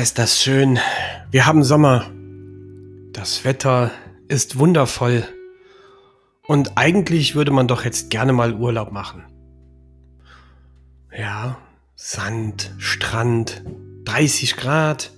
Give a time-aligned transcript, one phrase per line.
[0.00, 0.78] Ist das schön.
[1.30, 2.06] Wir haben Sommer.
[3.12, 3.90] Das Wetter
[4.28, 5.24] ist wundervoll.
[6.46, 9.26] Und eigentlich würde man doch jetzt gerne mal Urlaub machen.
[11.14, 11.58] Ja,
[11.96, 13.62] Sand, Strand,
[14.04, 15.10] 30 Grad,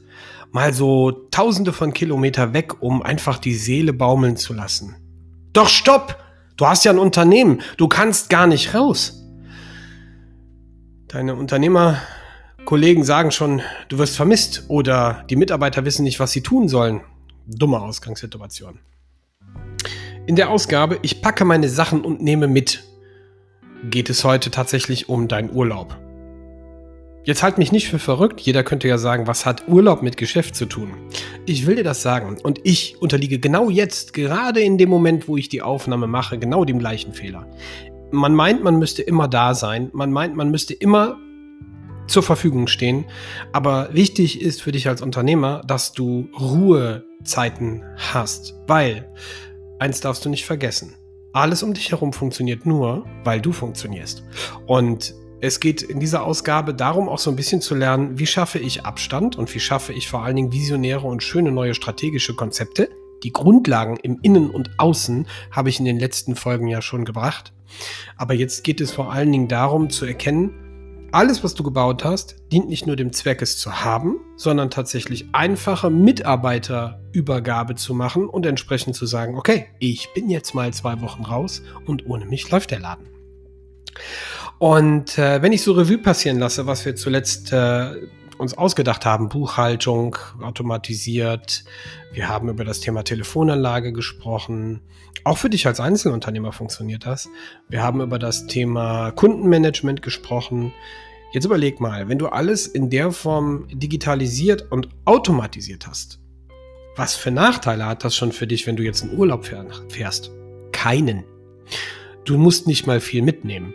[0.50, 4.96] mal so tausende von Kilometer weg, um einfach die Seele baumeln zu lassen.
[5.52, 6.18] Doch stopp!
[6.56, 9.22] Du hast ja ein Unternehmen, du kannst gar nicht raus.
[11.06, 11.36] Deine
[12.62, 17.00] Unternehmerkollegen sagen schon, du wirst vermisst oder die Mitarbeiter wissen nicht, was sie tun sollen.
[17.46, 18.78] Dumme Ausgangssituation.
[20.26, 22.84] In der Ausgabe Ich packe meine Sachen und nehme mit
[23.90, 25.98] geht es heute tatsächlich um deinen Urlaub.
[27.24, 30.54] Jetzt halt mich nicht für verrückt, jeder könnte ja sagen, was hat Urlaub mit Geschäft
[30.54, 30.92] zu tun?
[31.46, 35.36] Ich will dir das sagen und ich unterliege genau jetzt, gerade in dem Moment, wo
[35.36, 37.46] ich die Aufnahme mache, genau dem gleichen Fehler
[38.12, 39.88] man meint, man müsste immer da sein.
[39.94, 41.16] Man meint, man müsste immer
[42.06, 43.04] zur Verfügung stehen.
[43.52, 48.54] Aber wichtig ist für dich als Unternehmer, dass du Ruhezeiten hast.
[48.66, 49.10] Weil,
[49.78, 50.94] eins darfst du nicht vergessen.
[51.32, 54.22] Alles um dich herum funktioniert nur, weil du funktionierst.
[54.66, 58.58] Und es geht in dieser Ausgabe darum, auch so ein bisschen zu lernen, wie schaffe
[58.58, 62.90] ich Abstand und wie schaffe ich vor allen Dingen visionäre und schöne neue strategische Konzepte.
[63.24, 67.52] Die Grundlagen im Innen und Außen habe ich in den letzten Folgen ja schon gebracht.
[68.16, 70.54] Aber jetzt geht es vor allen Dingen darum zu erkennen,
[71.12, 75.26] alles, was du gebaut hast, dient nicht nur dem Zweck, es zu haben, sondern tatsächlich
[75.32, 81.22] einfache Mitarbeiterübergabe zu machen und entsprechend zu sagen, okay, ich bin jetzt mal zwei Wochen
[81.22, 83.08] raus und ohne mich läuft der Laden.
[84.58, 87.94] Und äh, wenn ich so Revue passieren lasse, was wir zuletzt äh,
[88.42, 91.64] uns ausgedacht haben, Buchhaltung automatisiert,
[92.12, 94.82] wir haben über das Thema Telefonanlage gesprochen,
[95.24, 97.28] auch für dich als Einzelunternehmer funktioniert das.
[97.68, 100.72] Wir haben über das Thema Kundenmanagement gesprochen.
[101.32, 106.18] Jetzt überleg mal, wenn du alles in der Form digitalisiert und automatisiert hast,
[106.96, 109.48] was für Nachteile hat das schon für dich, wenn du jetzt in Urlaub
[109.88, 110.30] fährst?
[110.72, 111.24] Keinen.
[112.24, 113.72] Du musst nicht mal viel mitnehmen.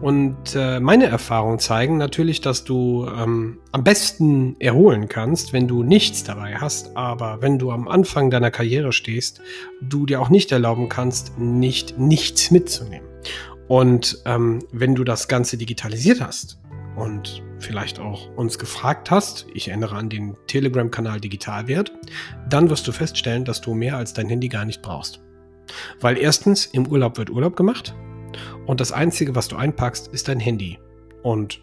[0.00, 5.82] Und äh, meine Erfahrungen zeigen natürlich, dass du ähm, am besten erholen kannst, wenn du
[5.82, 6.96] nichts dabei hast.
[6.96, 9.40] Aber wenn du am Anfang deiner Karriere stehst,
[9.80, 13.08] du dir auch nicht erlauben kannst, nicht nichts mitzunehmen.
[13.68, 16.60] Und ähm, wenn du das Ganze digitalisiert hast
[16.96, 21.92] und vielleicht auch uns gefragt hast, ich erinnere an den Telegram-Kanal Digitalwert,
[22.48, 25.20] dann wirst du feststellen, dass du mehr als dein Handy gar nicht brauchst.
[26.00, 27.94] Weil erstens, im Urlaub wird Urlaub gemacht.
[28.66, 30.78] Und das Einzige, was du einpackst, ist dein Handy.
[31.22, 31.60] Und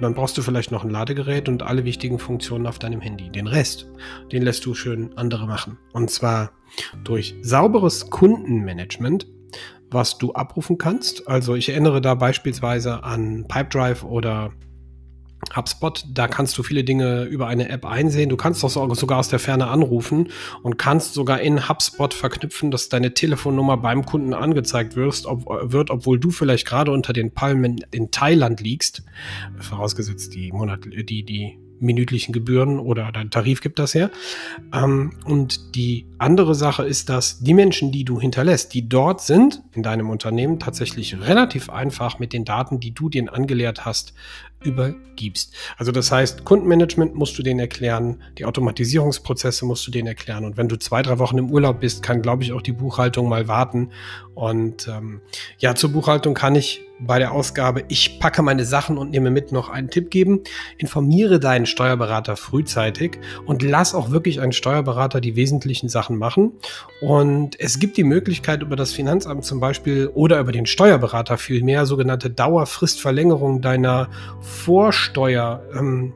[0.00, 3.30] dann brauchst du vielleicht noch ein Ladegerät und alle wichtigen Funktionen auf deinem Handy.
[3.30, 3.88] Den Rest,
[4.32, 5.78] den lässt du schön andere machen.
[5.92, 6.50] Und zwar
[7.04, 9.28] durch sauberes Kundenmanagement,
[9.90, 11.28] was du abrufen kannst.
[11.28, 14.52] Also ich erinnere da beispielsweise an Pipedrive oder
[15.54, 18.28] HubSpot, da kannst du viele Dinge über eine App einsehen.
[18.28, 20.28] Du kannst auch sogar aus der Ferne anrufen
[20.62, 25.90] und kannst sogar in HubSpot verknüpfen, dass deine Telefonnummer beim Kunden angezeigt wirst, ob, wird,
[25.90, 29.02] obwohl du vielleicht gerade unter den Palmen in Thailand liegst.
[29.58, 34.10] Vorausgesetzt die Monat, die, die minütlichen Gebühren oder dein Tarif gibt das her.
[34.72, 39.62] Ähm, und die andere Sache ist, dass die Menschen, die du hinterlässt, die dort sind
[39.72, 44.14] in deinem Unternehmen, tatsächlich relativ einfach mit den Daten, die du denen angelehrt hast,
[44.64, 45.54] übergibst.
[45.76, 50.44] Also das heißt, Kundenmanagement musst du denen erklären, die Automatisierungsprozesse musst du denen erklären.
[50.44, 53.28] Und wenn du zwei, drei Wochen im Urlaub bist, kann, glaube ich, auch die Buchhaltung
[53.28, 53.90] mal warten.
[54.34, 55.20] Und ähm,
[55.58, 59.52] ja, zur Buchhaltung kann ich bei der Ausgabe Ich packe meine Sachen und nehme mit
[59.52, 60.40] noch einen Tipp geben.
[60.78, 66.52] Informiere deinen Steuerberater frühzeitig und lass auch wirklich einen Steuerberater die wesentlichen Sachen machen.
[67.00, 71.86] Und es gibt die Möglichkeit über das Finanzamt zum Beispiel oder über den Steuerberater vielmehr
[71.86, 74.08] sogenannte Dauerfristverlängerung deiner
[74.54, 76.14] Vorsteuer ähm,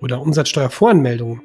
[0.00, 1.40] oder Umsatzsteuervoranmeldung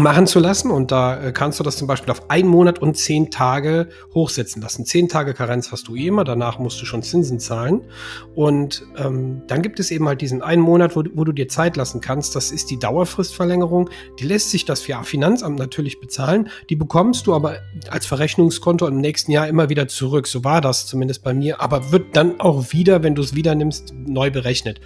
[0.00, 2.96] machen zu lassen und da äh, kannst du das zum Beispiel auf einen Monat und
[2.96, 4.84] zehn Tage hochsetzen lassen.
[4.84, 7.82] Zehn Tage Karenz hast du eh immer, danach musst du schon Zinsen zahlen
[8.34, 11.76] und ähm, dann gibt es eben halt diesen einen Monat, wo, wo, du dir Zeit
[11.76, 12.34] lassen kannst.
[12.34, 13.88] Das ist die Dauerfristverlängerung.
[14.18, 16.48] Die lässt sich das Finanzamt natürlich bezahlen.
[16.70, 17.58] Die bekommst du aber
[17.88, 20.26] als Verrechnungskonto im nächsten Jahr immer wieder zurück.
[20.26, 23.54] So war das zumindest bei mir, aber wird dann auch wieder, wenn du es wieder
[23.54, 24.80] nimmst, neu berechnet.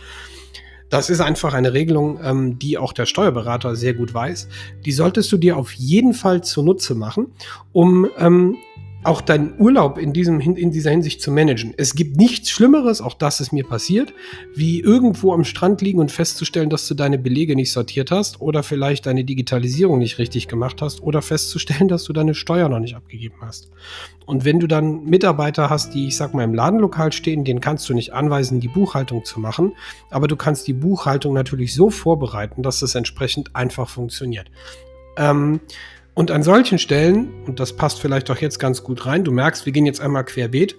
[0.91, 4.49] Das ist einfach eine Regelung, ähm, die auch der Steuerberater sehr gut weiß.
[4.85, 7.33] Die solltest du dir auf jeden Fall zunutze machen,
[7.73, 8.57] um ähm,
[9.05, 11.73] auch deinen Urlaub in, diesem, in dieser Hinsicht zu managen.
[11.77, 14.13] Es gibt nichts Schlimmeres, auch das ist mir passiert,
[14.55, 18.63] wie irgendwo am Strand liegen und festzustellen, dass du deine Belege nicht sortiert hast oder
[18.63, 22.97] vielleicht deine Digitalisierung nicht richtig gemacht hast oder festzustellen, dass du deine Steuer noch nicht
[22.97, 23.71] abgegeben hast.
[24.27, 27.89] Und wenn du dann Mitarbeiter hast, die, ich sag mal, im Ladenlokal stehen, denen kannst
[27.89, 29.73] du nicht anweisen, die Buchhaltung zu machen,
[30.11, 34.51] aber du kannst die Buchhaltung natürlich so vorbereiten, dass es entsprechend einfach funktioniert.
[35.17, 35.61] Ähm,
[36.19, 39.67] und an solchen Stellen, und das passt vielleicht auch jetzt ganz gut rein, du merkst,
[39.67, 40.77] wir gehen jetzt einmal querbeet,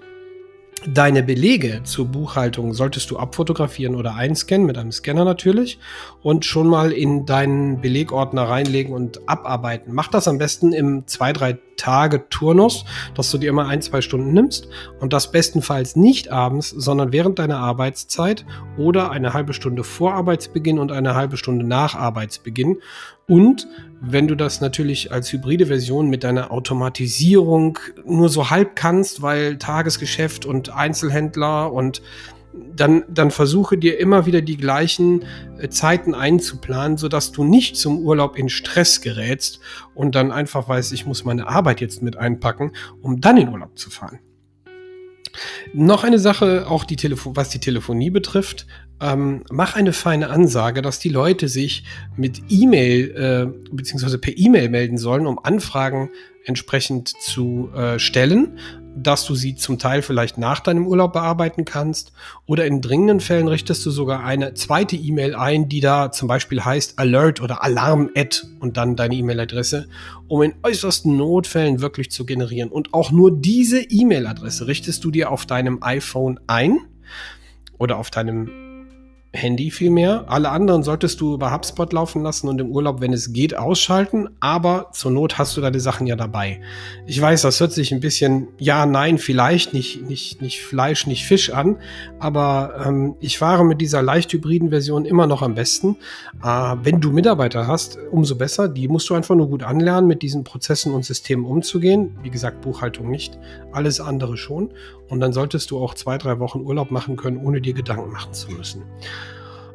[0.87, 5.77] Deine Belege zur Buchhaltung solltest du abfotografieren oder einscannen, mit einem Scanner natürlich,
[6.21, 9.93] und schon mal in deinen Belegordner reinlegen und abarbeiten.
[9.93, 14.31] Mach das am besten im 2-3 Tage Turnus, dass du dir immer ein, zwei Stunden
[14.31, 14.69] nimmst
[15.01, 18.45] und das bestenfalls nicht abends, sondern während deiner Arbeitszeit
[18.77, 22.77] oder eine halbe Stunde vor Arbeitsbeginn und eine halbe Stunde nach Arbeitsbeginn.
[23.29, 23.67] Und
[24.01, 29.57] wenn du das natürlich als hybride Version mit deiner Automatisierung nur so halb kannst, weil
[29.57, 32.01] Tagesgeschäft und Einzelhändler und
[32.75, 35.23] dann, dann versuche dir immer wieder die gleichen
[35.59, 39.59] äh, Zeiten einzuplanen, sodass du nicht zum Urlaub in Stress gerätst
[39.93, 42.71] und dann einfach weißt, ich muss meine Arbeit jetzt mit einpacken,
[43.01, 44.19] um dann in Urlaub zu fahren.
[45.73, 48.65] Noch eine Sache, auch die was die Telefonie betrifft.
[49.01, 51.83] Ähm, mach eine feine Ansage, dass die Leute sich
[52.15, 56.09] mit E-Mail äh, beziehungsweise per E-Mail melden sollen, um Anfragen
[56.45, 58.57] entsprechend zu äh, stellen
[59.03, 62.11] dass du sie zum Teil vielleicht nach deinem Urlaub bearbeiten kannst.
[62.45, 66.63] Oder in dringenden Fällen richtest du sogar eine zweite E-Mail ein, die da zum Beispiel
[66.63, 69.87] heißt Alert oder Alarm Ad und dann deine E-Mail-Adresse,
[70.27, 72.69] um in äußersten Notfällen wirklich zu generieren.
[72.69, 76.79] Und auch nur diese E-Mail-Adresse richtest du dir auf deinem iPhone ein
[77.77, 78.68] oder auf deinem
[79.31, 80.25] Handy vielmehr.
[80.27, 84.29] Alle anderen solltest du über HubSpot laufen lassen und im Urlaub, wenn es geht, ausschalten.
[84.39, 86.61] Aber zur Not hast du deine Sachen ja dabei.
[87.05, 91.25] Ich weiß, das hört sich ein bisschen ja, nein, vielleicht nicht, nicht, nicht Fleisch, nicht
[91.25, 91.77] Fisch an.
[92.17, 95.97] Aber ähm, ich fahre mit dieser leicht hybriden Version immer noch am besten.
[96.43, 98.67] Äh, wenn du Mitarbeiter hast, umso besser.
[98.67, 102.17] Die musst du einfach nur gut anlernen, mit diesen Prozessen und Systemen umzugehen.
[102.23, 103.37] Wie gesagt, Buchhaltung nicht.
[103.73, 104.71] Alles andere schon.
[105.07, 108.33] Und dann solltest du auch zwei, drei Wochen Urlaub machen können, ohne dir Gedanken machen
[108.33, 108.83] zu müssen.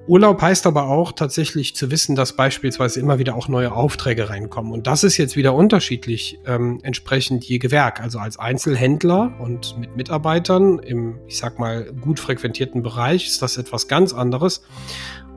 [0.06, 4.72] Urlaub heißt aber auch tatsächlich zu wissen, dass beispielsweise immer wieder auch neue Aufträge reinkommen.
[4.72, 8.00] Und das ist jetzt wieder unterschiedlich ähm, entsprechend je Gewerk.
[8.00, 13.56] Also als Einzelhändler und mit Mitarbeitern im, ich sag mal, gut frequentierten Bereich ist das
[13.56, 14.62] etwas ganz anderes,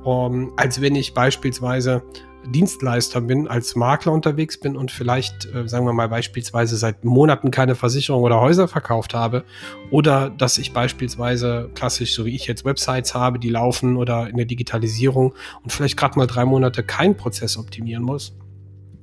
[0.08, 2.02] um, als wenn ich beispielsweise
[2.48, 7.52] Dienstleister bin, als Makler unterwegs bin und vielleicht, äh, sagen wir mal, beispielsweise seit Monaten
[7.52, 9.44] keine Versicherung oder Häuser verkauft habe
[9.92, 14.38] oder dass ich beispielsweise klassisch, so wie ich jetzt Websites habe, die laufen oder in
[14.38, 18.34] der Digitalisierung und vielleicht gerade mal drei Monate keinen Prozess optimieren muss.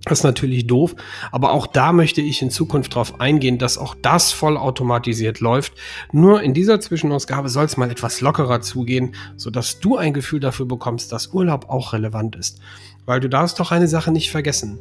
[0.05, 0.95] Das ist natürlich doof,
[1.33, 5.73] aber auch da möchte ich in Zukunft darauf eingehen, dass auch das vollautomatisiert läuft.
[6.12, 10.67] Nur in dieser Zwischenausgabe soll es mal etwas lockerer zugehen, sodass du ein Gefühl dafür
[10.67, 12.61] bekommst, dass Urlaub auch relevant ist.
[13.06, 14.79] Weil du darfst doch eine Sache nicht vergessen.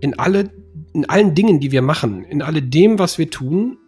[0.00, 0.50] In, alle,
[0.92, 3.78] in allen Dingen, die wir machen, in alledem, was wir tun,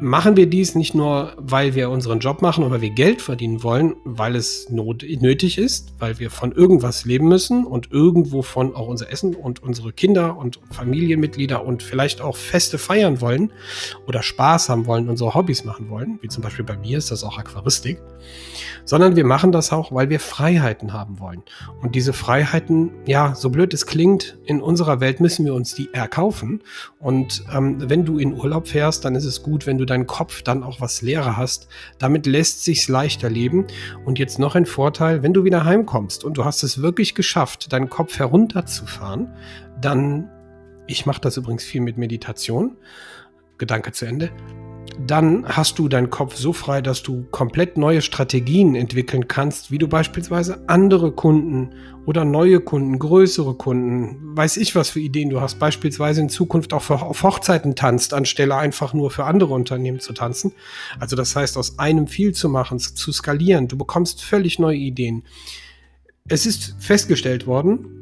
[0.00, 3.96] machen wir dies nicht nur, weil wir unseren Job machen oder wir Geld verdienen wollen,
[4.04, 9.10] weil es not nötig ist, weil wir von irgendwas leben müssen und irgendwovon auch unser
[9.10, 13.52] Essen und unsere Kinder und Familienmitglieder und vielleicht auch Feste feiern wollen
[14.06, 17.24] oder Spaß haben wollen, unsere Hobbys machen wollen, wie zum Beispiel bei mir ist das
[17.24, 17.98] auch Aquaristik,
[18.84, 21.42] sondern wir machen das auch, weil wir Freiheiten haben wollen.
[21.82, 25.92] Und diese Freiheiten, ja, so blöd es klingt, in unserer Welt müssen wir uns die
[25.92, 26.62] erkaufen.
[27.00, 30.42] Und ähm, wenn du in Urlaub fährst, dann ist es gut, wenn du deinen Kopf
[30.42, 31.68] dann auch was leerer hast.
[31.98, 33.66] Damit lässt sich's leichter leben.
[34.04, 37.72] Und jetzt noch ein Vorteil, wenn du wieder heimkommst und du hast es wirklich geschafft,
[37.72, 39.32] deinen Kopf herunterzufahren,
[39.80, 40.30] dann,
[40.86, 42.76] ich mache das übrigens viel mit Meditation,
[43.58, 44.30] Gedanke zu Ende,
[45.06, 49.78] dann hast du deinen Kopf so frei, dass du komplett neue Strategien entwickeln kannst, wie
[49.78, 51.70] du beispielsweise andere Kunden
[52.06, 56.72] oder neue Kunden, größere Kunden, weiß ich was für Ideen du hast, beispielsweise in Zukunft
[56.72, 60.52] auch für, auf Hochzeiten tanzt, anstelle einfach nur für andere Unternehmen zu tanzen.
[61.00, 63.68] Also das heißt, aus einem viel zu machen, zu skalieren.
[63.68, 65.24] Du bekommst völlig neue Ideen.
[66.28, 67.95] Es ist festgestellt worden,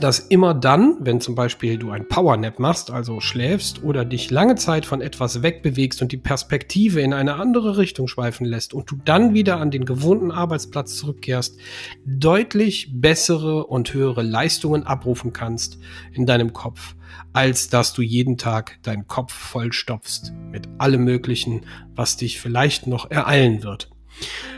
[0.00, 4.56] dass immer dann, wenn zum Beispiel du ein Powernap machst, also schläfst oder dich lange
[4.56, 8.96] Zeit von etwas wegbewegst und die Perspektive in eine andere Richtung schweifen lässt und du
[9.04, 11.58] dann wieder an den gewohnten Arbeitsplatz zurückkehrst,
[12.04, 15.78] deutlich bessere und höhere Leistungen abrufen kannst
[16.12, 16.96] in deinem Kopf,
[17.32, 21.62] als dass du jeden Tag deinen Kopf vollstopfst mit allem Möglichen,
[21.94, 23.93] was dich vielleicht noch ereilen wird.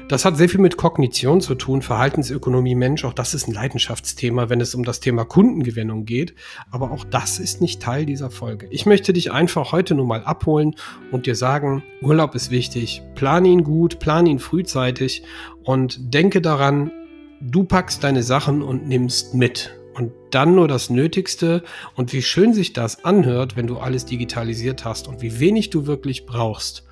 [0.09, 3.05] Das hat sehr viel mit Kognition zu tun, Verhaltensökonomie Mensch.
[3.05, 6.35] Auch das ist ein Leidenschaftsthema, wenn es um das Thema Kundengewinnung geht.
[6.71, 8.69] Aber auch das ist nicht Teil dieser Folge.
[8.71, 10.77] Ich möchte dich einfach heute nur mal abholen
[11.11, 13.03] und dir sagen, Urlaub ist wichtig.
[13.17, 15.25] Plan ihn gut, plan ihn frühzeitig
[15.65, 16.93] und denke daran,
[17.41, 19.75] du packst deine Sachen und nimmst mit.
[19.95, 21.65] Und dann nur das Nötigste.
[21.97, 25.87] Und wie schön sich das anhört, wenn du alles digitalisiert hast und wie wenig du
[25.87, 26.86] wirklich brauchst.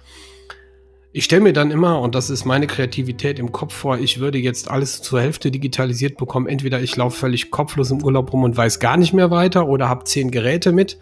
[1.17, 4.39] Ich stelle mir dann immer, und das ist meine Kreativität im Kopf vor, ich würde
[4.39, 6.49] jetzt alles zur Hälfte digitalisiert bekommen.
[6.49, 9.89] Entweder ich laufe völlig kopflos im Urlaub rum und weiß gar nicht mehr weiter oder
[9.89, 10.99] habe zehn Geräte mit.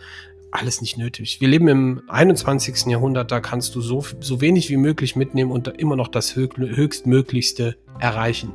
[0.50, 1.40] Alles nicht nötig.
[1.40, 2.88] Wir leben im 21.
[2.88, 7.78] Jahrhundert, da kannst du so, so wenig wie möglich mitnehmen und immer noch das Höchstmöglichste
[7.99, 8.52] erreichen.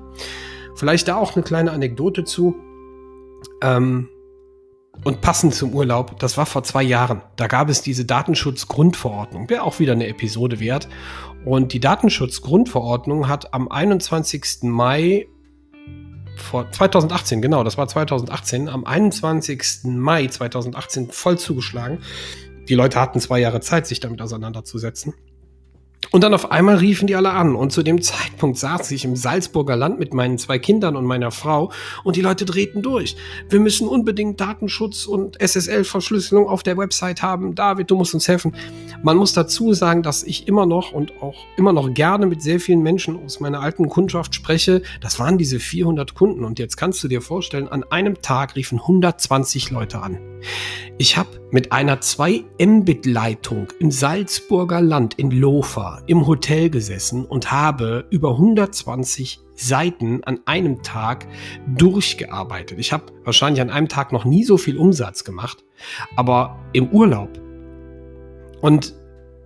[0.76, 2.56] Vielleicht da auch eine kleine Anekdote zu.
[3.64, 4.10] Ähm,
[5.08, 7.22] und passend zum Urlaub, das war vor zwei Jahren.
[7.38, 10.90] Da gab es diese Datenschutzgrundverordnung, wäre auch wieder eine Episode wert.
[11.46, 14.64] Und die Datenschutzgrundverordnung hat am 21.
[14.64, 15.28] Mai
[16.36, 19.86] vor 2018, genau, das war 2018, am 21.
[19.86, 22.00] Mai 2018 voll zugeschlagen.
[22.68, 25.14] Die Leute hatten zwei Jahre Zeit, sich damit auseinanderzusetzen.
[26.12, 27.56] Und dann auf einmal riefen die alle an.
[27.56, 31.32] Und zu dem Zeitpunkt saß ich im Salzburger Land mit meinen zwei Kindern und meiner
[31.32, 31.72] Frau
[32.04, 33.16] und die Leute drehten durch.
[33.50, 37.56] Wir müssen unbedingt Datenschutz und SSL-Verschlüsselung auf der Website haben.
[37.56, 38.56] David, du musst uns helfen.
[39.04, 42.60] Man muss dazu sagen, dass ich immer noch und auch immer noch gerne mit sehr
[42.60, 44.82] vielen Menschen aus meiner alten Kundschaft spreche.
[45.02, 46.44] Das waren diese 400 Kunden.
[46.44, 50.20] Und jetzt kannst du dir vorstellen, an einem Tag riefen 120 Leute an.
[50.98, 57.52] Ich habe mit einer 2 Mbit-Leitung im Salzburger Land in Lofa im Hotel gesessen und
[57.52, 61.28] habe über 120 Seiten an einem Tag
[61.76, 62.78] durchgearbeitet.
[62.80, 65.64] Ich habe wahrscheinlich an einem Tag noch nie so viel Umsatz gemacht,
[66.16, 67.30] aber im Urlaub.
[68.62, 68.96] Und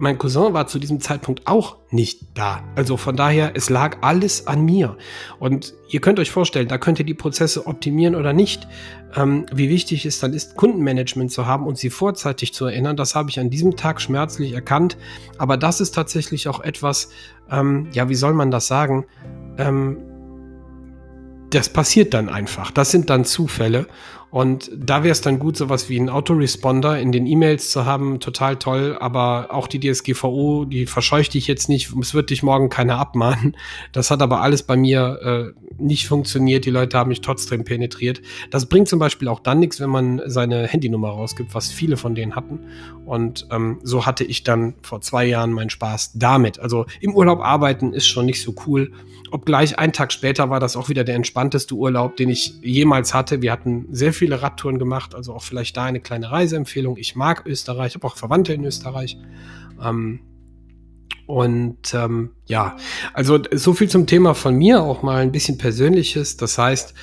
[0.02, 2.64] mein Cousin war zu diesem Zeitpunkt auch nicht da.
[2.76, 4.98] Also von daher, es lag alles an mir.
[5.40, 8.68] Und ihr könnt euch vorstellen, da könnt ihr die Prozesse optimieren oder nicht.
[9.16, 13.14] Ähm, wie wichtig es dann ist, Kundenmanagement zu haben und sie vorzeitig zu erinnern, das
[13.14, 14.98] habe ich an diesem Tag schmerzlich erkannt.
[15.38, 17.10] Aber das ist tatsächlich auch etwas,
[17.52, 19.06] ähm, ja, wie soll man das sagen?
[19.60, 19.98] Ähm,
[21.52, 22.72] das passiert dann einfach.
[22.72, 23.86] Das sind dann Zufälle.
[24.32, 28.22] Und da wäre es dann gut, sowas wie einen Autoresponder in den E-Mails zu haben,
[28.22, 28.98] total toll.
[28.98, 31.92] Aber auch die DSGVO, die verscheucht dich jetzt nicht.
[32.00, 33.58] Es wird dich morgen keiner abmahnen.
[33.92, 36.66] Das hat aber alles bei mir äh, nicht funktioniert.
[36.66, 38.22] Die Leute haben mich trotzdem penetriert.
[38.52, 42.16] Das bringt zum Beispiel auch dann nichts, wenn man seine Handynummer rausgibt, was viele von
[42.16, 42.60] denen hatten.
[43.06, 46.58] Und ähm, so hatte ich dann vor zwei Jahren meinen Spaß damit.
[46.60, 48.94] Also im Urlaub arbeiten ist schon nicht so cool.
[49.32, 53.42] Obgleich ein Tag später war das auch wieder der entspannteste Urlaub, den ich jemals hatte.
[53.42, 56.96] Wir hatten sehr viele Radtouren gemacht, also auch vielleicht da eine kleine Reiseempfehlung.
[56.98, 59.18] Ich mag Österreich, habe auch Verwandte in Österreich.
[59.84, 60.20] Ähm,
[61.26, 62.78] und ähm, ja,
[63.16, 66.38] also so viel zum Thema von mir, auch mal ein bisschen Persönliches.
[66.38, 66.94] Das heißt,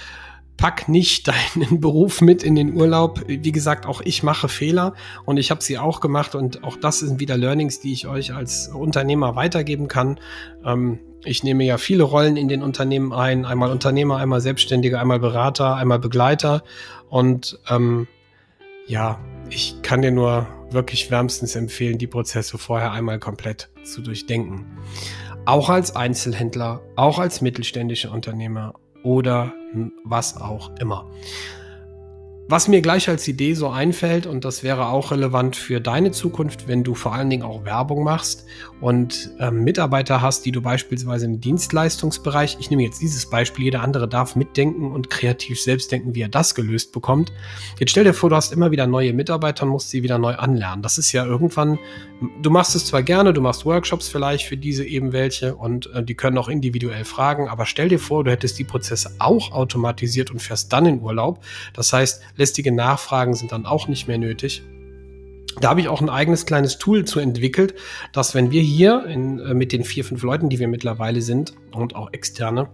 [0.59, 3.23] pack nicht deinen Beruf mit in den Urlaub.
[3.27, 4.93] Wie gesagt, auch ich mache Fehler
[5.25, 8.35] und ich habe sie auch gemacht und auch das sind wieder Learnings, die ich euch
[8.35, 10.21] als Unternehmer weitergeben kann.
[10.67, 15.19] Ähm, ich nehme ja viele Rollen in den Unternehmen ein, einmal Unternehmer, einmal Selbstständiger, einmal
[15.19, 16.63] Berater, einmal Begleiter.
[17.09, 18.07] Und ähm,
[18.87, 19.19] ja,
[19.51, 24.67] ich kann dir nur wirklich wärmstens empfehlen, die Prozesse vorher einmal komplett zu durchdenken.
[25.45, 29.53] Auch als Einzelhändler, auch als mittelständischer Unternehmer oder
[30.05, 31.07] was auch immer.
[32.51, 36.67] Was mir gleich als Idee so einfällt, und das wäre auch relevant für deine Zukunft,
[36.67, 38.47] wenn du vor allen Dingen auch Werbung machst
[38.81, 43.83] und ähm, Mitarbeiter hast, die du beispielsweise im Dienstleistungsbereich, ich nehme jetzt dieses Beispiel, jeder
[43.83, 47.35] andere darf mitdenken und kreativ selbst denken, wie er das gelöst bekommt.
[47.79, 50.35] Jetzt stell dir vor, du hast immer wieder neue Mitarbeiter und musst sie wieder neu
[50.35, 50.81] anlernen.
[50.81, 51.79] Das ist ja irgendwann,
[52.41, 56.03] du machst es zwar gerne, du machst Workshops vielleicht für diese eben welche und äh,
[56.03, 60.31] die können auch individuell fragen, aber stell dir vor, du hättest die Prozesse auch automatisiert
[60.31, 61.45] und fährst dann in Urlaub.
[61.75, 64.63] Das heißt, lästige Nachfragen sind dann auch nicht mehr nötig.
[65.61, 67.75] Da habe ich auch ein eigenes kleines Tool zu entwickelt,
[68.13, 71.55] dass wenn wir hier in, äh, mit den vier, fünf Leuten, die wir mittlerweile sind
[71.73, 72.69] und auch externe,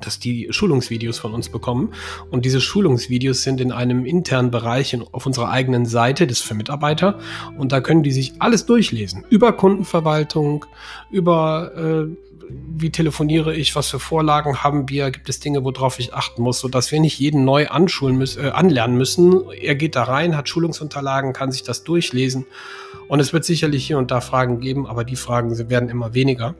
[0.00, 1.92] dass die Schulungsvideos von uns bekommen.
[2.30, 6.54] Und diese Schulungsvideos sind in einem internen Bereich auf unserer eigenen Seite, das ist für
[6.54, 7.18] Mitarbeiter.
[7.58, 9.24] Und da können die sich alles durchlesen.
[9.28, 10.64] Über Kundenverwaltung,
[11.10, 12.29] über äh,
[12.76, 16.60] wie telefoniere ich, was für Vorlagen haben wir, gibt es Dinge, worauf ich achten muss,
[16.60, 19.50] sodass wir nicht jeden neu anschulen müssen, äh, anlernen müssen.
[19.50, 22.46] Er geht da rein, hat Schulungsunterlagen, kann sich das durchlesen.
[23.08, 26.54] Und es wird sicherlich hier und da Fragen geben, aber die Fragen werden immer weniger.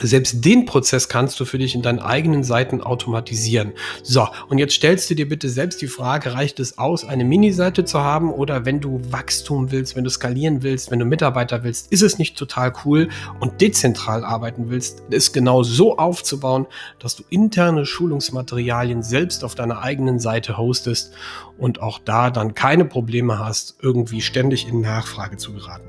[0.00, 3.72] Selbst den Prozess kannst du für dich in deinen eigenen Seiten automatisieren.
[4.02, 7.84] So, und jetzt stellst du dir bitte selbst die Frage, reicht es aus, eine Mini-Seite
[7.84, 11.92] zu haben oder wenn du Wachstum willst, wenn du skalieren willst, wenn du Mitarbeiter willst,
[11.92, 13.08] ist es nicht total cool
[13.40, 16.66] und dezentral arbeiten willst, es genau so aufzubauen,
[16.98, 21.12] dass du interne Schulungsmaterialien selbst auf deiner eigenen Seite hostest
[21.58, 25.88] und auch da dann keine Probleme hast, irgendwie ständig in Nachfrage zu geraten.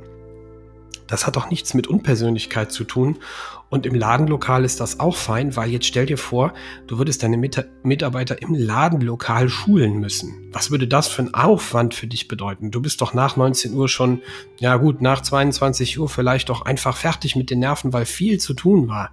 [1.09, 3.17] Das hat auch nichts mit Unpersönlichkeit zu tun.
[3.69, 6.53] Und im Ladenlokal ist das auch fein, weil jetzt stell dir vor,
[6.87, 10.49] du würdest deine Mit Mitarbeiter im Ladenlokal schulen müssen.
[10.51, 12.71] Was würde das für ein Aufwand für dich bedeuten?
[12.71, 14.21] Du bist doch nach 19 Uhr schon,
[14.59, 18.53] ja gut, nach 22 Uhr vielleicht doch einfach fertig mit den Nerven, weil viel zu
[18.53, 19.11] tun war.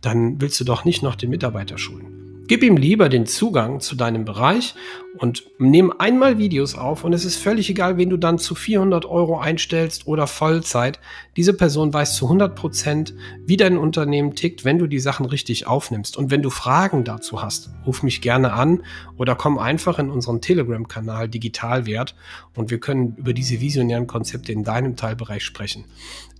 [0.00, 2.33] Dann willst du doch nicht noch den Mitarbeiter schulen.
[2.46, 4.74] Gib ihm lieber den Zugang zu deinem Bereich
[5.16, 9.06] und nimm einmal Videos auf und es ist völlig egal, wen du dann zu 400
[9.06, 11.00] Euro einstellst oder Vollzeit.
[11.36, 13.14] Diese Person weiß zu 100 Prozent,
[13.46, 16.18] wie dein Unternehmen tickt, wenn du die Sachen richtig aufnimmst.
[16.18, 18.82] Und wenn du Fragen dazu hast, ruf mich gerne an
[19.16, 22.14] oder komm einfach in unseren Telegram-Kanal Digitalwert
[22.54, 25.84] und wir können über diese visionären Konzepte in deinem Teilbereich sprechen.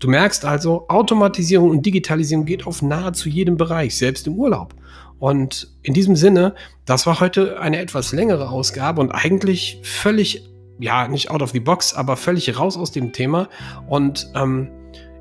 [0.01, 4.75] Du merkst also, Automatisierung und Digitalisierung geht auf nahezu jedem Bereich, selbst im Urlaub.
[5.25, 6.55] Und in diesem Sinne,
[6.85, 10.45] das war heute eine etwas längere Ausgabe und eigentlich völlig,
[10.79, 13.49] ja, nicht out of the box, aber völlig raus aus dem Thema.
[13.89, 14.69] Und ähm,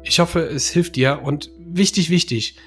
[0.03, 1.22] ich hoffe, es hilft dir.
[1.24, 2.57] Und wichtig, wichtig,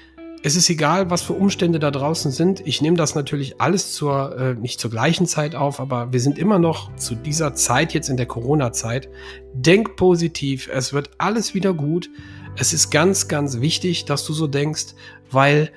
[0.41, 2.65] es ist egal, was für Umstände da draußen sind.
[2.65, 6.39] Ich nehme das natürlich alles zur, äh, nicht zur gleichen Zeit auf, aber wir sind
[6.39, 9.09] immer noch zu dieser Zeit jetzt in der Corona-Zeit.
[9.53, 12.09] Denk positiv, es wird alles wieder gut.
[12.55, 14.95] Es ist ganz, ganz wichtig, dass du so denkst,
[15.29, 15.71] weil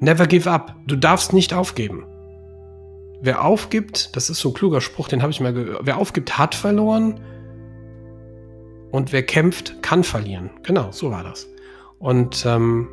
[0.00, 0.76] Never give up.
[0.86, 2.04] Du darfst nicht aufgeben.
[3.20, 5.80] Wer aufgibt, das ist so ein kluger Spruch, den habe ich mal gehört.
[5.84, 7.20] Wer aufgibt, hat verloren.
[8.92, 10.50] Und wer kämpft, kann verlieren.
[10.62, 11.48] Genau, so war das.
[11.98, 12.88] Und ähm,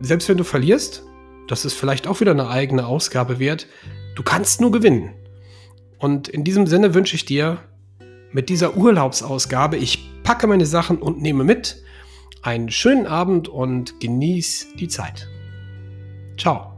[0.00, 1.02] selbst wenn du verlierst,
[1.48, 3.66] das ist vielleicht auch wieder eine eigene Ausgabe wert,
[4.14, 5.14] du kannst nur gewinnen.
[5.98, 7.58] Und in diesem Sinne wünsche ich dir
[8.30, 11.82] mit dieser Urlaubsausgabe, ich packe meine Sachen und nehme mit,
[12.42, 15.28] einen schönen Abend und genieß die Zeit.
[16.36, 16.73] Ciao.